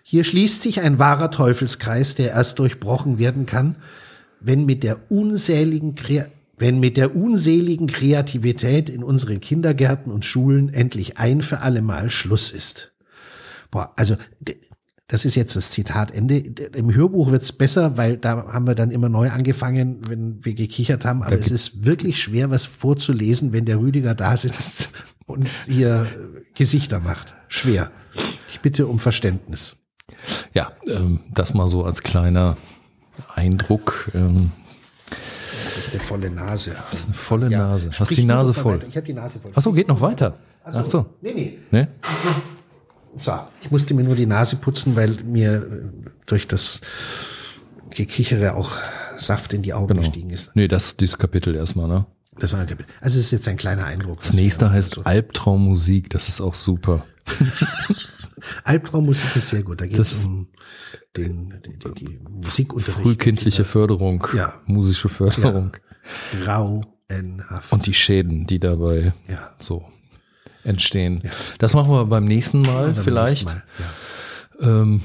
[0.04, 3.78] Hier schließt sich ein wahrer Teufelskreis, der erst durchbrochen werden kann,
[4.46, 5.96] wenn mit der unseligen
[6.58, 12.10] wenn mit der unseligen Kreativität in unseren Kindergärten und Schulen endlich ein für alle Mal
[12.10, 12.94] Schluss ist.
[13.72, 14.16] Boah, also
[15.08, 16.38] das ist jetzt das Zitatende.
[16.38, 21.06] Im Hörbuch wird's besser, weil da haben wir dann immer neu angefangen, wenn wir gekichert
[21.06, 21.22] haben.
[21.22, 24.90] Aber es ist wirklich schwer, was vorzulesen, wenn der Rüdiger da sitzt
[25.26, 26.08] und hier
[26.56, 27.36] Gesichter macht.
[27.50, 27.92] Schwer.
[28.50, 29.78] Ich bitte um Verständnis.
[30.54, 32.58] Ja, ähm, das mal so als kleiner
[33.34, 34.12] Eindruck.
[34.14, 34.52] Ähm,
[35.76, 36.76] Jetzt eine volle Nase.
[36.90, 37.88] hast eine volle Ja, Nase.
[37.90, 38.76] Hast sprich die du Nase voll.
[38.76, 38.88] weiter.
[38.90, 39.52] Ich habe die Nase voll.
[39.56, 40.38] Ach so, geht noch weiter.
[40.64, 40.80] Ach so.
[40.80, 41.06] Ach so.
[41.22, 41.58] Nee, nee.
[41.72, 41.88] Ne?
[43.18, 45.84] So, ich musste mir nur die Nase putzen, weil mir
[46.26, 46.82] durch das
[47.92, 48.72] Gekichere auch
[49.18, 50.02] Saft in die Augen Genau.
[50.02, 50.52] gestiegen ist.
[50.56, 52.06] Nee, das dieses Kapitel erstmal, ne?
[52.38, 52.92] Das war ein Kapitel.
[53.00, 54.22] Also es ist jetzt ein kleiner Eindruck.
[54.22, 57.06] Das nächste heißt Albtraummusik, das ist auch super.
[58.64, 59.82] Albtraummusik ist sehr gut.
[59.82, 60.48] Da geht es um
[61.16, 63.00] den, die, die, die Musikunterricht.
[63.02, 64.54] Frühkindliche Förderung, Ja.
[64.66, 65.72] musische Förderung
[66.44, 67.72] Grauenhaft.
[67.72, 69.52] und die Schäden, die dabei ja.
[69.58, 69.86] so
[70.64, 71.22] entstehen.
[71.60, 73.46] Das machen wir beim nächsten Mal beim vielleicht.
[73.48, 73.64] nächsten Mal,
[74.62, 74.82] ja.
[74.82, 75.02] Ähm,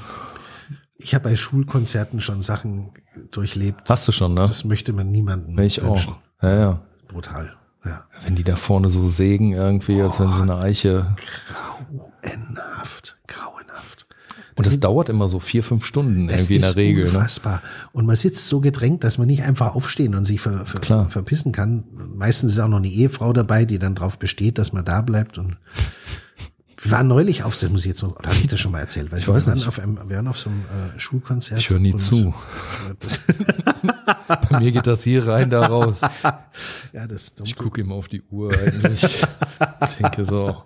[0.97, 2.91] Ich habe bei Schulkonzerten schon Sachen
[3.31, 3.89] durchlebt.
[3.89, 4.41] hast du schon, ne?
[4.41, 6.13] Das möchte man niemandem Ich wünschen.
[6.13, 6.43] auch.
[6.43, 6.81] Ja, ja.
[7.07, 7.53] Brutal.
[7.85, 8.05] Ja.
[8.25, 11.15] Wenn die da vorne so sägen irgendwie, als wenn so eine Eiche.
[12.21, 13.17] Grauenhaft.
[13.27, 14.07] Grauenhaft.
[14.55, 17.03] Und es dauert immer so vier, fünf Stunden irgendwie in der ist Regel.
[17.05, 17.09] Ne?
[17.09, 17.61] unfassbar.
[17.93, 21.09] Und man sitzt so gedrängt, dass man nicht einfach aufstehen und sich ver, ver, Klar.
[21.09, 21.83] verpissen kann.
[22.15, 25.37] Meistens ist auch noch eine Ehefrau dabei, die dann drauf besteht, dass man da bleibt.
[25.37, 25.57] Und
[26.81, 28.79] wir waren neulich auf, das muss ich jetzt noch, oder habe ich das schon mal
[28.79, 29.11] erzählt?
[29.11, 29.67] Weil Ich weiß wir waren nicht.
[29.67, 30.61] Auf einem, wir waren auf so einem
[30.95, 31.59] äh, Schulkonzert.
[31.59, 32.33] Ich höre nie zu.
[34.49, 36.01] Bei mir geht das hier rein, da raus.
[36.93, 39.03] ja, das Ich gucke immer auf die Uhr eigentlich.
[39.87, 40.63] Ich denke so,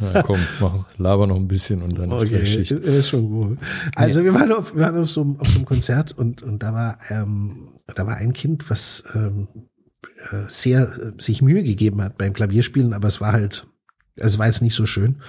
[0.00, 2.72] na komm, mach, laber noch ein bisschen und dann ist Okay, gleich Schicht.
[2.72, 3.58] ist schon gut.
[3.94, 6.62] Also wir waren auf, wir waren auf so, einem- auf so einem Konzert und, und
[6.62, 9.48] da war, ähm, da war ein Kind, was ähm,
[10.30, 13.66] äh, sehr äh, sich Mühe gegeben hat beim Klavierspielen, aber es war halt,
[14.16, 15.20] es war jetzt nicht so schön.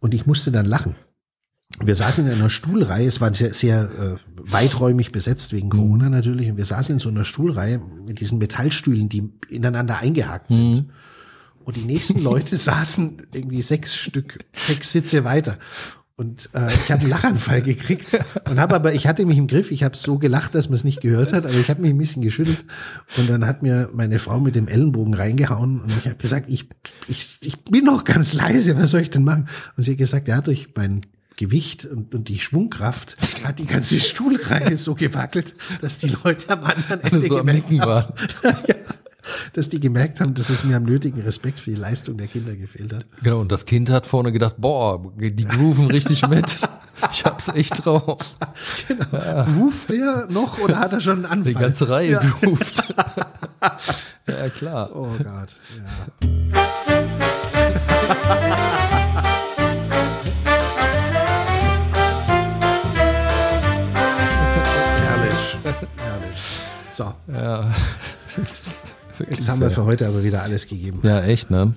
[0.00, 0.96] Und ich musste dann lachen.
[1.80, 6.48] Wir saßen in einer Stuhlreihe, es war sehr, sehr äh, weiträumig besetzt wegen Corona natürlich,
[6.50, 10.90] und wir saßen in so einer Stuhlreihe mit diesen Metallstühlen, die ineinander eingehakt sind.
[11.64, 15.58] Und die nächsten Leute saßen irgendwie sechs Stück, sechs Sitze weiter.
[16.16, 19.72] Und äh, ich habe einen Lachanfall gekriegt und habe aber, ich hatte mich im Griff,
[19.72, 21.98] ich habe so gelacht, dass man es nicht gehört hat, aber ich habe mich ein
[21.98, 22.64] bisschen geschüttelt
[23.18, 26.68] und dann hat mir meine Frau mit dem Ellenbogen reingehauen und ich habe gesagt, ich,
[27.08, 29.48] ich, ich bin noch ganz leise, was soll ich denn machen?
[29.76, 31.00] Und sie hat gesagt, ja, durch mein
[31.36, 36.62] Gewicht und, und die Schwungkraft hat die ganze Stuhlreihe so gewackelt, dass die Leute am
[36.64, 38.12] anderen Ende so am gemerkt Nicken haben,
[38.68, 38.74] ja,
[39.52, 42.54] dass die gemerkt haben, dass es mir am nötigen Respekt für die Leistung der Kinder
[42.54, 43.06] gefehlt hat.
[43.22, 46.68] Genau, und das Kind hat vorne gedacht, boah, die grooven richtig mit.
[47.10, 48.36] Ich hab's echt drauf.
[49.56, 51.52] Ruft er noch oder hat er schon einen Anfall?
[51.52, 52.20] Die ganze Reihe Ja.
[52.20, 52.84] groovt.
[54.28, 54.90] ja, klar.
[54.94, 55.56] Oh Gott,
[56.22, 56.24] ja.
[69.30, 71.00] Jetzt haben wir für heute aber wieder alles gegeben.
[71.02, 71.74] Ja, echt, ne?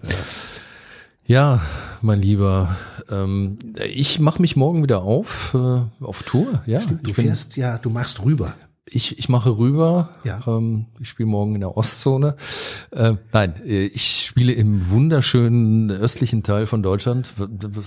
[1.25, 1.61] Ja,
[2.01, 2.77] mein Lieber,
[3.09, 3.57] ähm,
[3.93, 6.61] ich mache mich morgen wieder auf, äh, auf Tour.
[6.65, 8.53] Ja, Du ich, bin, fährst ja, du machst rüber.
[8.85, 10.09] ich, ich mache rüber.
[10.23, 10.39] Ja.
[10.47, 12.37] Ähm, ich spiele morgen in der Ostzone.
[12.91, 17.33] Äh, nein, äh, ich spiele im wunderschönen östlichen Teil von Deutschland,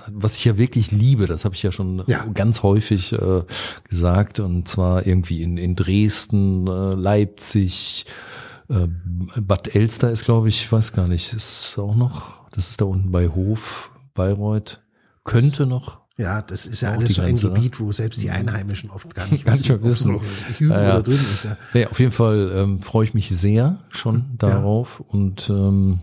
[0.08, 1.26] was ich ja wirklich liebe.
[1.26, 2.26] Das habe ich ja schon Ja.
[2.34, 3.42] ganz häufig äh,
[3.88, 4.38] gesagt.
[4.40, 8.04] Und zwar irgendwie in, in Dresden, äh, Leipzig,
[8.70, 8.88] äh,
[9.40, 12.40] Bad Elster ist, glaube ich, weiß gar nicht, ist auch noch.
[12.52, 14.80] Das ist da unten bei Hof, Bayreuth.
[15.24, 16.00] Könnte noch.
[16.16, 17.54] Ja, das ist ja alles so ein Grenze, ne?
[17.54, 20.12] Gebiet, wo selbst die Einheimischen oft gar nicht mehr ob es wissen.
[20.12, 20.22] noch
[20.58, 20.92] Hügel Ja, ja.
[20.94, 21.44] oder drüben ist.
[21.44, 21.56] Ja.
[21.72, 25.00] Nee, auf jeden Fall ähm, freue ich mich sehr schon darauf.
[25.00, 26.00] Und ähm,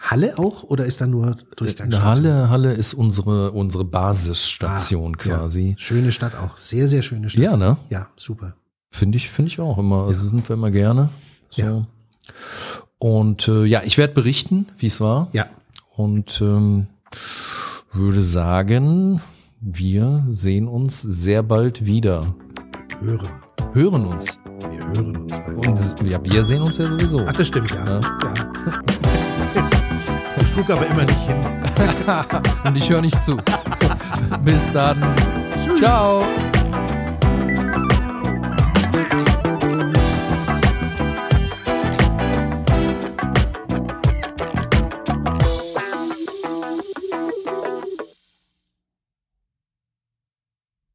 [0.00, 2.02] Halle auch oder ist da nur Durchgangsstation?
[2.04, 5.70] Halle, Halle ist unsere, unsere Basisstation Ah, quasi.
[5.70, 5.74] Ja.
[5.78, 6.56] Schöne Stadt auch.
[6.56, 7.42] Sehr, sehr schöne Stadt.
[7.44, 7.76] Ja, ne?
[7.88, 8.54] Ja, super.
[8.90, 10.06] Finde ich, finde ich auch immer.
[10.08, 11.10] Also sind wir immer gerne.
[11.50, 11.62] So.
[11.62, 11.86] Ja.
[12.98, 15.28] Und äh, ja, ich werde berichten, wie es war.
[15.32, 15.46] Ja.
[15.96, 16.86] Und ähm,
[17.92, 19.20] würde sagen,
[19.60, 22.34] wir sehen uns sehr bald wieder.
[23.00, 23.28] Hören.
[23.72, 24.38] Hören uns.
[24.70, 25.94] Wir hören uns.
[26.00, 27.24] Und ja, wir sehen uns ja sowieso.
[27.26, 27.84] Ach, das stimmt, ja.
[27.84, 28.00] Ja.
[28.00, 28.80] ja.
[30.40, 31.36] Ich gucke aber immer nicht hin.
[32.64, 33.36] Und ich höre nicht zu.
[34.44, 34.98] Bis dann.
[35.78, 36.22] Ciao.